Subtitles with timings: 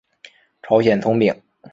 [0.63, 1.31] 朝鲜葱饼。